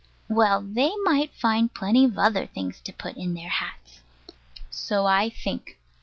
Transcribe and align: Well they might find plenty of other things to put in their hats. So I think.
Well 0.29 0.63
they 0.63 0.89
might 1.03 1.31
find 1.31 1.71
plenty 1.71 2.05
of 2.05 2.17
other 2.17 2.47
things 2.47 2.81
to 2.85 2.91
put 2.91 3.17
in 3.17 3.35
their 3.35 3.49
hats. 3.49 4.01
So 4.71 5.05
I 5.05 5.29
think. 5.29 5.77